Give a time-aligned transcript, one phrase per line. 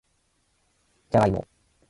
[1.11, 1.47] じゃがいも